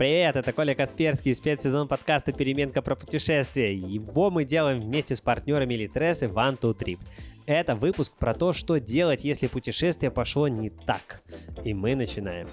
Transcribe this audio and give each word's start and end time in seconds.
Привет, 0.00 0.34
это 0.34 0.54
Коля 0.54 0.74
Касперский, 0.74 1.34
спецсезон 1.34 1.86
подкаста 1.86 2.32
«Переменка 2.32 2.80
про 2.80 2.96
путешествия». 2.96 3.74
Его 3.74 4.30
мы 4.30 4.46
делаем 4.46 4.80
вместе 4.80 5.14
с 5.14 5.20
партнерами 5.20 5.74
Литрес 5.74 6.22
и 6.22 6.24
One 6.24 6.58
to 6.58 6.74
Trip. 6.74 6.98
Это 7.44 7.74
выпуск 7.74 8.14
про 8.16 8.32
то, 8.32 8.54
что 8.54 8.80
делать, 8.80 9.24
если 9.24 9.46
путешествие 9.46 10.10
пошло 10.10 10.48
не 10.48 10.70
так. 10.70 11.22
И 11.66 11.74
мы 11.74 11.94
начинаем. 11.96 12.46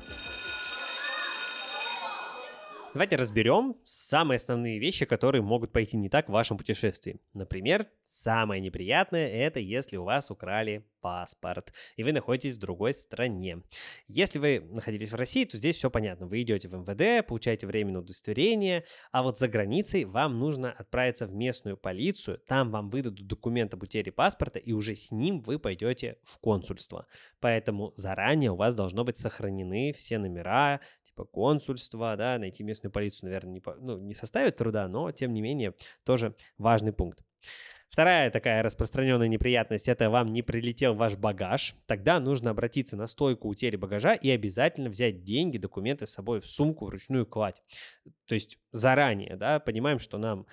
Давайте 2.93 3.15
разберем 3.15 3.77
самые 3.85 4.35
основные 4.35 4.77
вещи, 4.77 5.05
которые 5.05 5.41
могут 5.41 5.71
пойти 5.71 5.95
не 5.95 6.09
так 6.09 6.27
в 6.27 6.33
вашем 6.33 6.57
путешествии. 6.57 7.21
Например, 7.33 7.87
самое 8.07 8.61
неприятное 8.61 9.27
это 9.27 9.59
если 9.59 9.97
у 9.97 10.03
вас 10.03 10.31
украли 10.31 10.85
паспорт, 11.01 11.73
и 11.95 12.03
вы 12.03 12.11
находитесь 12.11 12.55
в 12.55 12.59
другой 12.59 12.93
стране. 12.93 13.61
Если 14.07 14.39
вы 14.39 14.67
находились 14.71 15.11
в 15.11 15.15
России, 15.15 15.45
то 15.45 15.55
здесь 15.55 15.77
все 15.77 15.89
понятно. 15.89 16.27
Вы 16.27 16.41
идете 16.41 16.67
в 16.67 16.73
МВД, 16.73 17.25
получаете 17.25 17.67
временное 17.67 18.01
удостоверение, 18.01 18.83
а 19.11 19.23
вот 19.23 19.39
за 19.39 19.47
границей 19.47 20.05
вам 20.05 20.39
нужно 20.39 20.71
отправиться 20.71 21.27
в 21.27 21.33
местную 21.33 21.77
полицию, 21.77 22.39
там 22.39 22.71
вам 22.71 22.89
выдадут 22.89 23.27
документ 23.27 23.73
об 23.73 23.83
утере 23.83 24.11
паспорта, 24.11 24.59
и 24.59 24.73
уже 24.73 24.95
с 24.95 25.11
ним 25.11 25.41
вы 25.41 25.59
пойдете 25.59 26.17
в 26.23 26.39
консульство. 26.39 27.07
Поэтому 27.39 27.93
заранее 27.95 28.51
у 28.51 28.55
вас 28.55 28.75
должно 28.75 29.03
быть 29.03 29.17
сохранены 29.17 29.93
все 29.93 30.17
номера, 30.17 30.81
типа 31.03 31.25
консульства, 31.25 32.15
да, 32.17 32.37
найти 32.37 32.63
местную 32.63 32.91
полицию, 32.91 33.29
наверное, 33.29 33.53
не, 33.53 33.61
ну, 33.79 33.97
не 33.99 34.13
составит 34.13 34.57
труда, 34.57 34.87
но 34.87 35.11
тем 35.11 35.33
не 35.33 35.41
менее 35.41 35.73
тоже 36.03 36.35
важный 36.57 36.93
пункт. 36.93 37.23
Вторая 37.89 38.29
такая 38.29 38.61
распространенная 38.63 39.27
неприятность– 39.27 39.87
это 39.89 40.09
вам 40.09 40.27
не 40.27 40.41
прилетел 40.41 40.93
ваш 40.93 41.15
багаж. 41.15 41.73
Тогда 41.85 42.19
нужно 42.19 42.51
обратиться 42.51 42.95
на 42.95 43.07
стойку 43.07 43.47
утери 43.47 43.75
багажа 43.75 44.13
и 44.13 44.29
обязательно 44.29 44.89
взять 44.89 45.23
деньги, 45.23 45.57
документы 45.57 46.05
с 46.05 46.11
собой 46.11 46.39
в 46.39 46.45
сумку 46.45 46.85
вручную 46.85 47.25
кладь. 47.25 47.61
То 48.27 48.35
есть 48.35 48.59
заранее, 48.71 49.35
да, 49.35 49.59
понимаем, 49.59 49.99
что 49.99 50.17
нам 50.17 50.45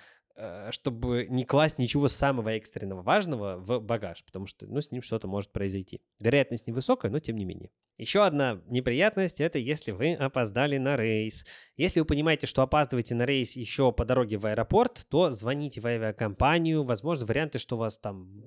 чтобы 0.71 1.27
не 1.29 1.45
класть 1.45 1.77
ничего 1.77 2.07
самого 2.07 2.49
экстренного 2.49 3.01
важного 3.01 3.57
в 3.57 3.79
багаж, 3.79 4.23
потому 4.25 4.47
что, 4.47 4.67
ну, 4.67 4.81
с 4.81 4.91
ним 4.91 5.01
что-то 5.01 5.27
может 5.27 5.51
произойти. 5.51 6.01
Вероятность 6.19 6.67
невысокая, 6.67 7.09
но 7.09 7.19
тем 7.19 7.37
не 7.37 7.45
менее. 7.45 7.69
Еще 7.97 8.25
одна 8.25 8.61
неприятность– 8.67 9.39
это 9.41 9.59
если 9.59 9.91
вы 9.91 10.13
опоздали 10.13 10.77
на 10.77 10.97
рейс. 10.97 11.45
Если 11.77 12.01
вы 12.01 12.05
понимаете, 12.05 12.47
что 12.47 12.61
опаздываете 12.61 13.15
на 13.15 13.25
рейс 13.25 13.55
еще 13.55 13.93
по 13.93 14.03
дороге 14.03 14.37
в 14.37 14.45
аэропорт, 14.45 15.05
то 15.09 15.31
звоните 15.31 15.79
в 15.79 15.87
авиакомпанию. 15.87 16.83
Возможно, 16.83 17.25
варианты, 17.25 17.57
что 17.57 17.77
вас 17.77 17.97
там 17.97 18.43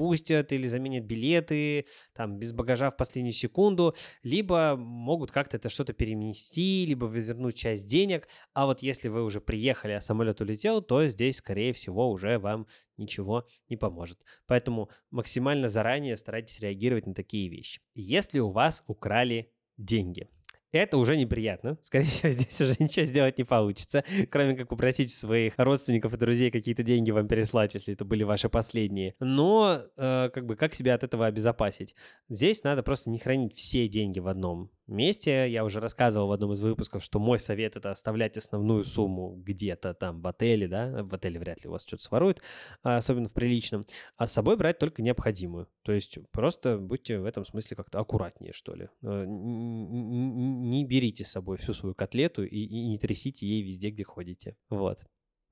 пустят 0.00 0.50
или 0.54 0.66
заменят 0.66 1.04
билеты, 1.04 1.84
там, 2.14 2.38
без 2.38 2.54
багажа 2.54 2.88
в 2.88 2.96
последнюю 2.96 3.34
секунду, 3.34 3.94
либо 4.22 4.74
могут 4.78 5.30
как-то 5.30 5.58
это 5.58 5.68
что-то 5.68 5.92
перенести, 5.92 6.86
либо 6.86 7.06
вернуть 7.06 7.56
часть 7.56 7.86
денег, 7.86 8.26
а 8.54 8.64
вот 8.64 8.80
если 8.80 9.08
вы 9.08 9.22
уже 9.22 9.42
приехали, 9.42 9.92
а 9.92 10.00
самолет 10.00 10.40
улетел, 10.40 10.80
то 10.80 11.06
здесь, 11.06 11.36
скорее 11.36 11.74
всего, 11.74 12.10
уже 12.10 12.38
вам 12.38 12.66
ничего 12.96 13.46
не 13.68 13.76
поможет. 13.76 14.24
Поэтому 14.46 14.88
максимально 15.10 15.68
заранее 15.68 16.16
старайтесь 16.16 16.60
реагировать 16.60 17.06
на 17.06 17.12
такие 17.12 17.50
вещи. 17.50 17.82
Если 17.92 18.38
у 18.38 18.48
вас 18.48 18.82
украли 18.86 19.52
деньги– 19.76 20.30
это 20.78 20.98
уже 20.98 21.16
неприятно. 21.16 21.78
Скорее 21.82 22.04
всего, 22.06 22.32
здесь 22.32 22.60
уже 22.60 22.76
ничего 22.78 23.04
сделать 23.04 23.38
не 23.38 23.44
получится, 23.44 24.04
кроме 24.30 24.56
как 24.56 24.68
попросить 24.68 25.12
своих 25.12 25.54
родственников 25.56 26.14
и 26.14 26.16
друзей 26.16 26.50
какие-то 26.50 26.82
деньги 26.82 27.10
вам 27.10 27.28
переслать, 27.28 27.74
если 27.74 27.94
это 27.94 28.04
были 28.04 28.22
ваши 28.22 28.48
последние. 28.48 29.14
Но, 29.20 29.80
э, 29.96 30.30
как 30.32 30.46
бы, 30.46 30.56
как 30.56 30.74
себя 30.74 30.94
от 30.94 31.04
этого 31.04 31.26
обезопасить? 31.26 31.94
Здесь 32.28 32.64
надо 32.64 32.82
просто 32.82 33.10
не 33.10 33.18
хранить 33.18 33.54
все 33.54 33.88
деньги 33.88 34.20
в 34.20 34.28
одном 34.28 34.70
месте. 34.92 35.50
Я 35.50 35.64
уже 35.64 35.80
рассказывал 35.80 36.28
в 36.28 36.32
одном 36.32 36.52
из 36.52 36.60
выпусков, 36.60 37.02
что 37.02 37.18
мой 37.18 37.40
совет 37.40 37.76
это 37.76 37.90
оставлять 37.90 38.36
основную 38.36 38.84
сумму 38.84 39.34
где-то 39.36 39.94
там 39.94 40.20
в 40.20 40.26
отеле, 40.26 40.68
да, 40.68 41.02
в 41.02 41.14
отеле 41.14 41.38
вряд 41.38 41.62
ли 41.62 41.68
у 41.68 41.72
вас 41.72 41.86
что-то 41.86 42.02
своруют, 42.02 42.42
а, 42.82 42.96
особенно 42.96 43.28
в 43.28 43.32
приличном, 43.32 43.82
а 44.16 44.26
с 44.26 44.32
собой 44.32 44.56
брать 44.56 44.78
только 44.78 45.02
необходимую. 45.02 45.68
То 45.82 45.92
есть 45.92 46.18
просто 46.30 46.78
будьте 46.78 47.18
в 47.18 47.24
этом 47.24 47.44
смысле 47.44 47.76
как-то 47.76 48.00
аккуратнее, 48.00 48.52
что 48.52 48.74
ли. 48.74 48.88
Э, 49.02 49.24
не 49.26 50.84
берите 50.84 51.24
с 51.24 51.30
собой 51.30 51.56
всю 51.56 51.74
свою 51.74 51.94
котлету 51.94 52.44
и, 52.44 52.56
и 52.56 52.86
не 52.86 52.98
трясите 52.98 53.46
ей 53.46 53.62
везде, 53.62 53.90
где 53.90 54.04
ходите. 54.04 54.56
Вот. 54.68 55.00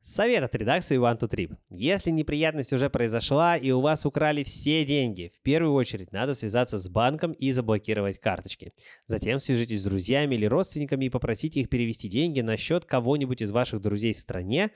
Совет 0.08 0.42
от 0.42 0.54
редакции 0.54 0.98
One 0.98 1.18
to 1.18 1.28
Trip. 1.28 1.54
Если 1.68 2.10
неприятность 2.10 2.72
уже 2.72 2.88
произошла 2.88 3.58
и 3.58 3.70
у 3.72 3.80
вас 3.80 4.06
украли 4.06 4.42
все 4.42 4.86
деньги, 4.86 5.30
в 5.34 5.42
первую 5.42 5.74
очередь 5.74 6.12
надо 6.12 6.32
связаться 6.32 6.78
с 6.78 6.88
банком 6.88 7.32
и 7.32 7.50
заблокировать 7.50 8.18
карточки. 8.18 8.72
Затем 9.04 9.38
свяжитесь 9.38 9.82
с 9.82 9.84
друзьями 9.84 10.34
или 10.34 10.46
родственниками 10.46 11.04
и 11.04 11.10
попросите 11.10 11.60
их 11.60 11.68
перевести 11.68 12.08
деньги 12.08 12.40
на 12.40 12.56
счет 12.56 12.86
кого-нибудь 12.86 13.42
из 13.42 13.52
ваших 13.52 13.82
друзей 13.82 14.14
в 14.14 14.18
стране, 14.18 14.70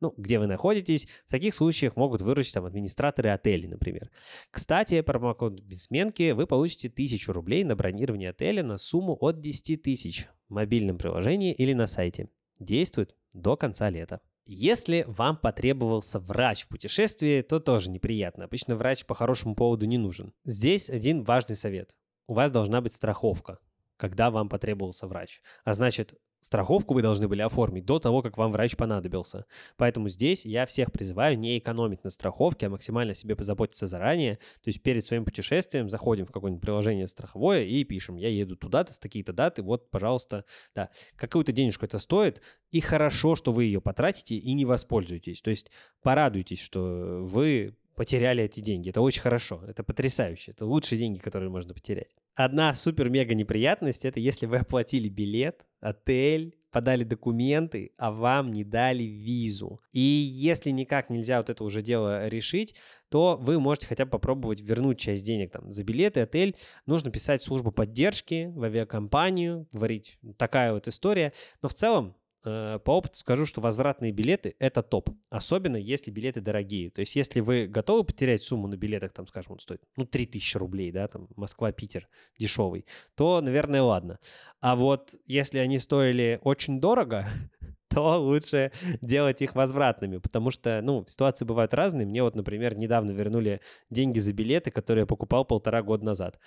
ну, 0.00 0.14
где 0.16 0.38
вы 0.38 0.46
находитесь. 0.46 1.08
В 1.26 1.32
таких 1.32 1.56
случаях 1.56 1.96
могут 1.96 2.22
выручить 2.22 2.54
там 2.54 2.64
администраторы 2.64 3.30
отелей, 3.30 3.66
например. 3.66 4.12
Кстати, 4.52 5.00
промокод 5.00 5.60
Бессменки 5.62 6.30
вы 6.30 6.46
получите 6.46 6.86
1000 6.86 7.32
рублей 7.32 7.64
на 7.64 7.74
бронирование 7.74 8.30
отеля 8.30 8.62
на 8.62 8.78
сумму 8.78 9.16
от 9.20 9.40
10 9.40 9.82
тысяч 9.82 10.28
в 10.48 10.54
мобильном 10.54 10.96
приложении 10.96 11.52
или 11.52 11.72
на 11.72 11.88
сайте. 11.88 12.28
Действует 12.60 13.16
до 13.34 13.56
конца 13.56 13.90
лета. 13.90 14.20
Если 14.48 15.04
вам 15.08 15.36
потребовался 15.36 16.20
врач 16.20 16.62
в 16.62 16.68
путешествии, 16.68 17.42
то 17.42 17.58
тоже 17.58 17.90
неприятно. 17.90 18.44
Обычно 18.44 18.76
врач 18.76 19.04
по 19.04 19.14
хорошему 19.14 19.56
поводу 19.56 19.86
не 19.86 19.98
нужен. 19.98 20.32
Здесь 20.44 20.88
один 20.88 21.24
важный 21.24 21.56
совет. 21.56 21.96
У 22.28 22.34
вас 22.34 22.52
должна 22.52 22.80
быть 22.80 22.94
страховка, 22.94 23.58
когда 23.96 24.30
вам 24.30 24.48
потребовался 24.48 25.08
врач. 25.08 25.42
А 25.64 25.74
значит, 25.74 26.14
Страховку 26.46 26.94
вы 26.94 27.02
должны 27.02 27.26
были 27.26 27.42
оформить 27.42 27.84
до 27.84 27.98
того, 27.98 28.22
как 28.22 28.38
вам 28.38 28.52
врач 28.52 28.76
понадобился. 28.76 29.46
Поэтому 29.76 30.08
здесь 30.08 30.46
я 30.46 30.64
всех 30.64 30.92
призываю 30.92 31.36
не 31.36 31.58
экономить 31.58 32.04
на 32.04 32.10
страховке, 32.10 32.66
а 32.66 32.70
максимально 32.70 33.16
себе 33.16 33.34
позаботиться 33.34 33.88
заранее. 33.88 34.36
То 34.62 34.68
есть 34.68 34.80
перед 34.80 35.04
своим 35.04 35.24
путешествием 35.24 35.90
заходим 35.90 36.24
в 36.24 36.30
какое-нибудь 36.30 36.62
приложение 36.62 37.08
страховое 37.08 37.64
и 37.64 37.82
пишем, 37.82 38.14
я 38.14 38.28
еду 38.28 38.54
туда-то 38.54 38.92
с 38.92 39.00
такие-то 39.00 39.32
даты, 39.32 39.62
вот, 39.62 39.90
пожалуйста, 39.90 40.44
да. 40.72 40.90
Какую-то 41.16 41.50
денежку 41.50 41.84
это 41.84 41.98
стоит, 41.98 42.40
и 42.70 42.80
хорошо, 42.80 43.34
что 43.34 43.50
вы 43.50 43.64
ее 43.64 43.80
потратите 43.80 44.36
и 44.36 44.52
не 44.52 44.64
воспользуетесь. 44.64 45.42
То 45.42 45.50
есть 45.50 45.72
порадуйтесь, 46.00 46.60
что 46.60 47.22
вы 47.22 47.76
потеряли 47.96 48.44
эти 48.44 48.60
деньги. 48.60 48.90
Это 48.90 49.00
очень 49.00 49.20
хорошо, 49.20 49.64
это 49.66 49.82
потрясающе, 49.82 50.52
это 50.52 50.64
лучшие 50.64 50.96
деньги, 50.96 51.18
которые 51.18 51.50
можно 51.50 51.74
потерять. 51.74 52.14
Одна 52.36 52.74
супер-мега 52.74 53.34
неприятность– 53.34 54.04
это 54.04 54.20
если 54.20 54.44
вы 54.44 54.58
оплатили 54.58 55.08
билет, 55.08 55.64
отель, 55.80 56.54
подали 56.70 57.02
документы, 57.02 57.92
а 57.96 58.10
вам 58.10 58.48
не 58.48 58.62
дали 58.62 59.04
визу. 59.04 59.80
И 59.92 60.00
если 60.00 60.68
никак 60.68 61.08
нельзя 61.08 61.38
вот 61.38 61.48
это 61.48 61.64
уже 61.64 61.80
дело 61.80 62.28
решить, 62.28 62.74
то 63.08 63.38
вы 63.40 63.58
можете 63.58 63.86
хотя 63.86 64.04
бы 64.04 64.10
попробовать 64.10 64.60
вернуть 64.60 64.98
часть 64.98 65.24
денег 65.24 65.52
там, 65.52 65.70
за 65.70 65.82
билеты, 65.82 66.20
отель. 66.20 66.54
Нужно 66.84 67.10
писать 67.10 67.40
службу 67.40 67.72
поддержки 67.72 68.52
в 68.54 68.64
авиакомпанию, 68.64 69.66
говорить 69.72 70.18
такая 70.36 70.74
вот 70.74 70.88
история. 70.88 71.32
Но 71.62 71.70
в 71.70 71.74
целом 71.74 72.16
по 72.46 72.90
опыту 72.92 73.16
скажу, 73.16 73.44
что 73.44 73.60
возвратные 73.60 74.12
билеты– 74.12 74.54
это 74.60 74.82
топ. 74.82 75.10
Особенно, 75.30 75.76
если 75.76 76.12
билеты 76.12 76.40
дорогие. 76.40 76.90
То 76.90 77.00
есть, 77.00 77.16
если 77.16 77.40
вы 77.40 77.66
готовы 77.66 78.04
потерять 78.04 78.44
сумму 78.44 78.68
на 78.68 78.76
билетах, 78.76 79.12
там, 79.12 79.26
скажем, 79.26 79.52
он 79.52 79.58
стоит, 79.58 79.82
ну, 79.96 80.06
3000 80.06 80.56
рублей, 80.56 80.92
да, 80.92 81.08
там, 81.08 81.28
Москва-Питер 81.34 82.08
дешевый, 82.38 82.86
то, 83.16 83.40
наверное, 83.40 83.82
ладно. 83.82 84.20
А 84.60 84.76
вот 84.76 85.14
если 85.26 85.58
они 85.58 85.78
стоили 85.78 86.38
очень 86.42 86.80
дорого, 86.80 87.26
то 87.96 88.20
лучше 88.20 88.72
делать 89.00 89.40
их 89.40 89.54
возвратными, 89.54 90.18
потому 90.18 90.50
что, 90.50 90.82
ну, 90.82 91.06
ситуации 91.06 91.46
бывают 91.46 91.72
разные. 91.72 92.06
Мне 92.06 92.22
вот, 92.22 92.34
например, 92.36 92.76
недавно 92.76 93.10
вернули 93.12 93.62
деньги 93.88 94.18
за 94.18 94.34
билеты, 94.34 94.70
которые 94.70 95.02
я 95.02 95.06
покупал 95.06 95.46
полтора 95.46 95.82
года 95.82 96.04
назад. 96.04 96.38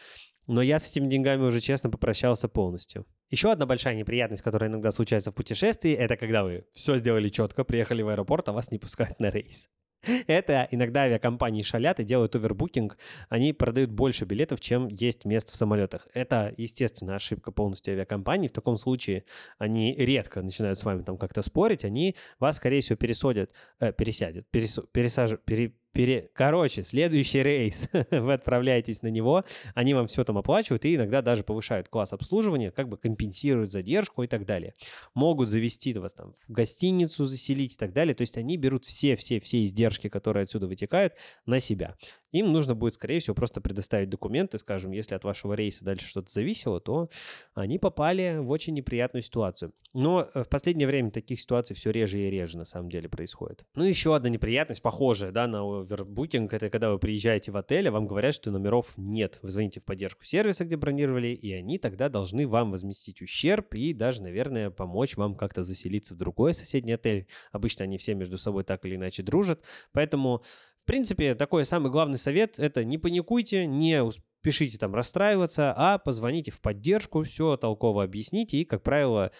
Но 0.45 0.61
я 0.61 0.77
с 0.77 0.91
этими 0.91 1.07
деньгами 1.07 1.41
уже 1.41 1.59
честно 1.59 1.89
попрощался 1.89 2.47
полностью. 2.47 3.07
Еще 3.31 3.51
одна 3.51 3.65
большая 3.65 3.95
неприятность, 3.95 4.43
которая 4.43 4.69
иногда 4.69 4.91
случается 4.91 5.31
в 5.31 5.35
путешествии, 5.35 5.91
это 5.91 6.17
когда 6.17 6.43
вы 6.43 6.67
все 6.71 6.97
сделали 6.97 7.29
четко, 7.29 7.63
приехали 7.63 8.03
в 8.03 8.09
аэропорт, 8.09 8.47
а 8.49 8.53
вас 8.53 8.69
не 8.69 8.77
пускают 8.77 9.19
на 9.19 9.31
рейс. 9.31 9.69
Это 10.27 10.67
иногда 10.71 11.01
авиакомпании 11.01 11.61
шалят 11.61 11.99
и 11.99 12.03
делают 12.03 12.35
овербукинг. 12.35 12.97
Они 13.29 13.53
продают 13.53 13.91
больше 13.91 14.25
билетов, 14.25 14.59
чем 14.61 14.87
есть 14.87 15.25
мест 15.25 15.51
в 15.51 15.55
самолетах. 15.55 16.07
Это, 16.13 16.53
естественно, 16.57 17.15
ошибка 17.15 17.51
полностью 17.51 17.93
авиакомпании. 17.93 18.47
В 18.47 18.53
таком 18.53 18.77
случае 18.77 19.25
они 19.57 19.95
редко 19.95 20.41
начинают 20.41 20.79
с 20.79 20.83
вами 20.83 21.03
там 21.03 21.17
как-то 21.17 21.41
спорить. 21.41 21.83
Они 21.83 22.15
вас, 22.39 22.57
скорее 22.57 22.81
всего, 22.81 22.95
пересадят, 22.95 23.51
э, 23.79 23.91
пересядят, 23.91 24.49
перес, 24.49 24.79
пересаж, 24.91 25.37
пере, 25.45 25.73
пере... 25.99 26.29
Короче, 26.33 26.83
следующий 26.83 27.43
рейс, 27.43 27.89
вы 28.11 28.33
отправляетесь 28.33 29.01
на 29.01 29.07
него, 29.07 29.43
они 29.75 29.93
вам 29.93 30.07
все 30.07 30.23
там 30.23 30.37
оплачивают 30.37 30.85
и 30.85 30.95
иногда 30.95 31.21
даже 31.21 31.43
повышают 31.43 31.89
класс 31.89 32.13
обслуживания, 32.13 32.71
как 32.71 32.87
бы 32.87 32.97
компенсируют 32.97 33.69
задержку 33.69 34.23
и 34.23 34.27
так 34.27 34.45
далее. 34.45 34.73
Могут 35.13 35.49
завести 35.49 35.91
вас 35.93 36.13
там 36.13 36.35
в 36.47 36.51
гостиницу, 36.53 37.25
заселить 37.25 37.73
и 37.73 37.77
так 37.77 37.91
далее. 37.91 38.15
То 38.15 38.21
есть 38.21 38.37
они 38.37 38.55
берут 38.55 38.85
все-все-все 38.85 39.65
издержки, 39.65 40.07
которые 40.07 40.43
отсюда 40.43 40.67
вытекают, 40.67 41.15
на 41.45 41.59
себя. 41.59 41.97
Им 42.31 42.51
нужно 42.53 42.75
будет, 42.75 42.93
скорее 42.93 43.19
всего, 43.19 43.35
просто 43.35 43.59
предоставить 43.59 44.09
документы, 44.09 44.57
скажем, 44.57 44.91
если 44.91 45.15
от 45.15 45.23
вашего 45.23 45.53
рейса 45.53 45.83
дальше 45.83 46.07
что-то 46.07 46.31
зависело, 46.31 46.79
то 46.79 47.09
они 47.55 47.79
попали 47.79 48.37
в 48.39 48.51
очень 48.51 48.73
неприятную 48.73 49.23
ситуацию. 49.23 49.73
Но 49.93 50.27
э, 50.33 50.43
в 50.43 50.49
последнее 50.49 50.87
время 50.87 51.09
таких 51.11 51.39
ситуаций 51.39 51.75
все 51.75 51.91
реже 51.91 52.19
и 52.19 52.29
реже 52.29 52.57
на 52.57 52.65
самом 52.65 52.89
деле 52.89 53.09
происходит. 53.09 53.65
Ну, 53.73 53.83
еще 53.83 54.15
одна 54.15 54.29
неприятность, 54.29 54.81
похожая, 54.81 55.31
да, 55.31 55.47
на 55.47 55.83
овербукинг, 55.91 56.53
это 56.53 56.69
когда 56.69 56.91
вы 56.91 56.99
приезжаете 56.99 57.51
в 57.51 57.57
отель, 57.57 57.87
а 57.89 57.91
вам 57.91 58.07
говорят, 58.07 58.33
что 58.33 58.51
номеров 58.51 58.93
нет. 58.97 59.39
Вы 59.41 59.49
звоните 59.49 59.79
в 59.79 59.85
поддержку 59.85 60.23
сервиса, 60.23 60.65
где 60.65 60.75
бронировали, 60.75 61.29
и 61.29 61.51
они 61.53 61.77
тогда 61.77 62.09
должны 62.09 62.47
вам 62.47 62.71
возместить 62.71 63.21
ущерб 63.21 63.73
и 63.73 63.93
даже, 63.93 64.23
наверное, 64.23 64.69
помочь 64.69 65.17
вам 65.17 65.35
как-то 65.35 65.63
заселиться 65.63 66.13
в 66.13 66.17
другой 66.17 66.53
соседний 66.53 66.93
отель. 66.93 67.27
Обычно 67.51 67.83
они 67.83 67.97
все 67.97 68.15
между 68.15 68.37
собой 68.37 68.63
так 68.63 68.85
или 68.85 68.95
иначе 68.95 69.23
дружат, 69.23 69.63
поэтому 69.91 70.43
принципе, 70.89 71.35
такой 71.35 71.65
самый 71.65 71.91
главный 71.91 72.17
совет– 72.17 72.55
это 72.57 72.83
не 72.83 72.97
паникуйте, 72.97 73.67
не 73.67 74.03
спешите 74.41 74.79
там 74.79 74.95
расстраиваться, 74.95 75.71
а 75.77 75.99
позвоните 75.99 76.49
в 76.49 76.59
поддержку, 76.61 77.21
все 77.21 77.57
толково 77.57 78.03
объясните, 78.03 78.57
и, 78.57 78.65
как 78.65 78.81
правило, 78.81 79.31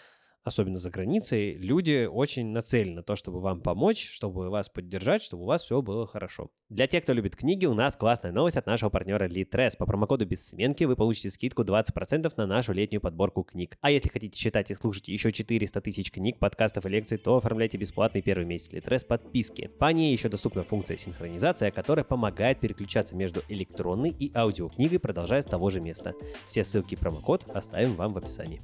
особенно 0.44 0.77
за 0.77 0.89
границей, 0.89 1.53
люди 1.53 2.06
очень 2.06 2.47
нацелены 2.51 2.95
на 2.95 3.03
то, 3.03 3.15
чтобы 3.15 3.39
вам 3.41 3.62
помочь, 3.62 4.09
чтобы 4.12 4.50
вас 4.50 4.69
поддержать, 4.69 5.21
чтобы 5.21 5.44
у 5.44 5.45
вас 5.47 5.63
все 5.63 5.81
было 5.81 6.07
хорошо. 6.07 6.50
Для 6.69 6.88
тех, 6.88 7.03
кто 7.03 7.13
любит 7.13 7.36
книги, 7.36 7.65
у 7.65 7.74
нас 7.74 7.95
классная 7.97 8.31
новость 8.31 8.57
от 8.57 8.68
нашего 8.68 8.89
партнера 8.89 9.27
Litres. 9.27 9.71
По 9.77 9.86
промокоду 9.86 10.25
«Бессменки» 10.25 10.83
вы 10.83 10.95
получите 10.95 11.31
скидку 11.31 11.63
20% 11.63 12.31
на 12.38 12.45
нашу 12.45 12.74
летнюю 12.74 13.01
подборку 13.01 13.44
книг. 13.44 13.77
А 13.81 13.89
если 13.89 14.09
хотите 14.09 14.38
читать 14.38 14.69
и 14.69 14.75
слушать 14.75 15.07
еще 15.07 15.31
400 15.31 15.81
тысяч 15.81 16.12
книг, 16.12 16.38
подкастов 16.38 16.86
и 16.86 16.89
лекций, 16.89 17.18
то 17.18 17.38
оформляйте 17.38 17.77
бесплатный 17.77 18.21
первый 18.21 18.45
месяц 18.45 18.71
Litres 18.71 19.06
подписки. 19.06 19.71
По 19.80 19.91
ней 19.91 20.12
еще 20.12 20.30
доступна 20.30 20.63
функция 20.63 20.97
синхронизация, 20.97 21.71
которая 21.71 22.03
помогает 22.03 22.59
переключаться 22.59 23.15
между 23.15 23.41
электронной 23.50 24.12
и 24.12 24.31
аудиокнигой, 24.36 25.00
продолжая 25.00 25.41
с 25.41 25.45
того 25.45 25.69
же 25.69 25.81
места. 25.81 26.13
Все 26.47 26.63
ссылки 26.63 26.94
и 26.94 26.97
промокод 26.97 27.45
оставим 27.53 27.95
вам 27.95 28.13
в 28.13 28.18
описании. 28.18 28.62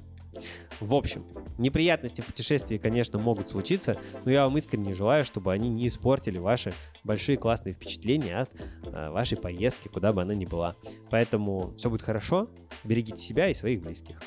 В 0.80 0.94
общем, 0.94 1.24
неприятности 1.58 2.20
в 2.20 2.26
путешествии, 2.26 2.78
конечно, 2.78 3.18
могут 3.18 3.50
случиться, 3.50 3.98
но 4.24 4.30
я 4.30 4.44
вам 4.44 4.56
искренне 4.58 4.94
желаю, 4.94 5.24
чтобы 5.24 5.52
они 5.52 5.68
не 5.68 5.88
испортили 5.88 6.38
ваши 6.38 6.72
большие 7.04 7.36
классные 7.36 7.72
впечатления 7.72 8.40
от 8.40 8.50
а, 8.84 9.10
вашей 9.10 9.38
поездки, 9.38 9.88
куда 9.88 10.12
бы 10.12 10.22
она 10.22 10.34
ни 10.34 10.44
была. 10.44 10.76
Поэтому 11.10 11.72
все 11.76 11.90
будет 11.90 12.02
хорошо, 12.02 12.48
берегите 12.84 13.18
себя 13.18 13.48
и 13.48 13.54
своих 13.54 13.82
близких. 13.82 14.18